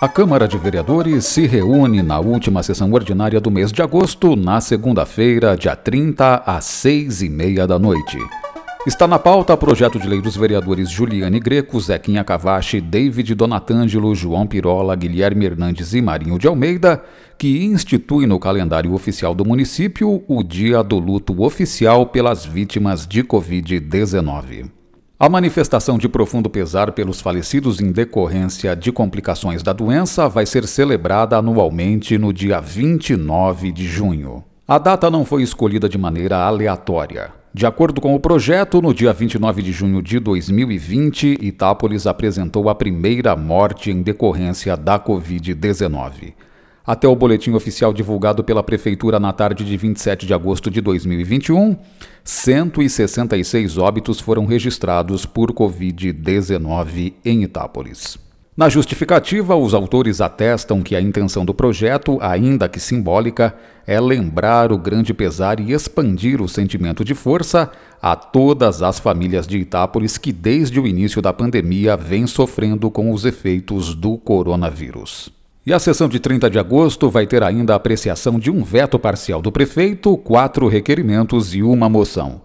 [0.00, 4.60] A Câmara de Vereadores se reúne na última sessão ordinária do mês de agosto, na
[4.60, 8.18] segunda-feira, dia 30, às seis e meia da noite.
[8.86, 14.46] Está na pauta projeto de lei dos vereadores Juliane Greco, Zequinha Cavache, David Donatângelo, João
[14.46, 17.02] Pirola, Guilherme Hernandes e Marinho de Almeida,
[17.36, 23.24] que institui no calendário oficial do município o Dia do Luto Oficial pelas Vítimas de
[23.24, 24.77] Covid-19.
[25.20, 30.64] A manifestação de profundo pesar pelos falecidos em decorrência de complicações da doença vai ser
[30.64, 34.44] celebrada anualmente no dia 29 de junho.
[34.68, 37.32] A data não foi escolhida de maneira aleatória.
[37.52, 42.74] De acordo com o projeto, no dia 29 de junho de 2020, Itápolis apresentou a
[42.76, 46.34] primeira morte em decorrência da Covid-19.
[46.88, 51.76] Até o boletim oficial divulgado pela Prefeitura na tarde de 27 de agosto de 2021,
[52.24, 58.16] 166 óbitos foram registrados por Covid-19 em Itápolis.
[58.56, 63.54] Na justificativa, os autores atestam que a intenção do projeto, ainda que simbólica,
[63.86, 69.46] é lembrar o grande pesar e expandir o sentimento de força a todas as famílias
[69.46, 75.36] de Itápolis que, desde o início da pandemia, vêm sofrendo com os efeitos do coronavírus.
[75.68, 78.98] E a sessão de 30 de agosto vai ter ainda a apreciação de um veto
[78.98, 82.40] parcial do prefeito, quatro requerimentos e uma moção.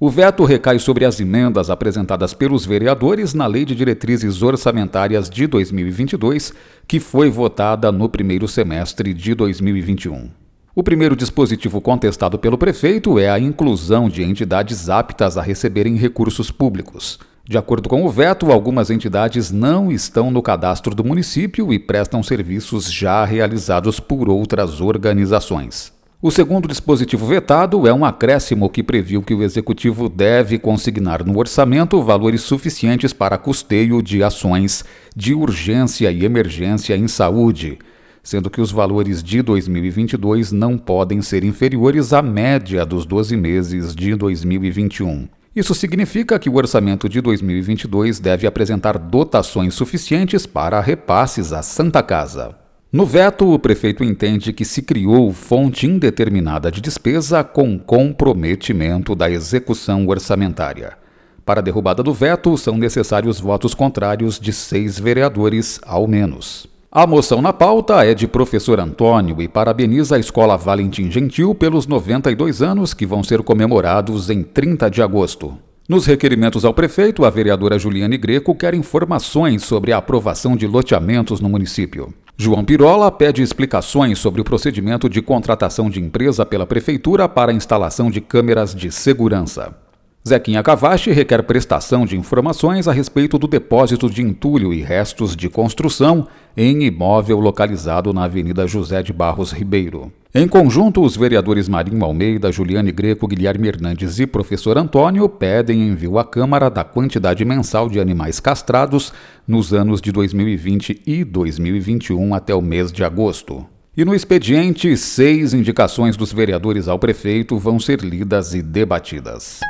[0.00, 5.46] O veto recai sobre as emendas apresentadas pelos vereadores na Lei de Diretrizes Orçamentárias de
[5.46, 6.54] 2022,
[6.88, 10.30] que foi votada no primeiro semestre de 2021.
[10.74, 16.50] O primeiro dispositivo contestado pelo prefeito é a inclusão de entidades aptas a receberem recursos
[16.50, 17.18] públicos.
[17.46, 22.22] De acordo com o veto, algumas entidades não estão no cadastro do município e prestam
[22.22, 25.92] serviços já realizados por outras organizações.
[26.22, 31.38] O segundo dispositivo vetado é um acréscimo que previu que o executivo deve consignar no
[31.38, 34.82] orçamento valores suficientes para custeio de ações
[35.14, 37.78] de urgência e emergência em saúde,
[38.22, 43.94] sendo que os valores de 2022 não podem ser inferiores à média dos 12 meses
[43.94, 45.28] de 2021.
[45.54, 52.02] Isso significa que o orçamento de 2022 deve apresentar dotações suficientes para repasses à Santa
[52.02, 52.56] Casa.
[52.90, 59.30] No veto, o prefeito entende que se criou fonte indeterminada de despesa com comprometimento da
[59.30, 60.96] execução orçamentária.
[61.44, 66.73] Para a derrubada do veto, são necessários votos contrários de seis vereadores, ao menos.
[66.96, 71.88] A moção na pauta é de professor Antônio e parabeniza a Escola Valentim Gentil pelos
[71.88, 75.58] 92 anos que vão ser comemorados em 30 de agosto.
[75.88, 81.40] Nos requerimentos ao prefeito, a vereadora Juliane Greco quer informações sobre a aprovação de loteamentos
[81.40, 82.14] no município.
[82.36, 87.54] João Pirola pede explicações sobre o procedimento de contratação de empresa pela prefeitura para a
[87.54, 89.83] instalação de câmeras de segurança.
[90.26, 95.50] Zequinha Cavache requer prestação de informações a respeito do depósito de entulho e restos de
[95.50, 96.26] construção
[96.56, 100.10] em imóvel localizado na Avenida José de Barros Ribeiro.
[100.34, 106.18] Em conjunto, os vereadores Marinho Almeida, Juliane Greco, Guilherme Hernandes e professor Antônio pedem envio
[106.18, 109.12] à Câmara da quantidade mensal de animais castrados
[109.46, 113.66] nos anos de 2020 e 2021 até o mês de agosto.
[113.94, 119.60] E no expediente, seis indicações dos vereadores ao prefeito vão ser lidas e debatidas.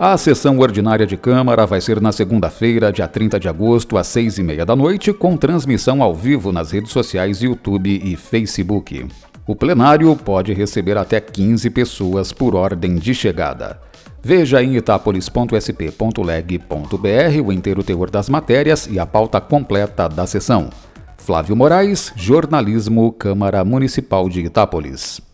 [0.00, 4.38] A sessão ordinária de Câmara vai ser na segunda-feira, dia 30 de agosto, às seis
[4.38, 9.08] e meia da noite, com transmissão ao vivo nas redes sociais YouTube e Facebook.
[9.44, 13.80] O plenário pode receber até 15 pessoas por ordem de chegada.
[14.22, 20.70] Veja em itapolis.sp.leg.br o inteiro teor das matérias e a pauta completa da sessão.
[21.16, 25.27] Flávio Moraes, Jornalismo, Câmara Municipal de Itápolis.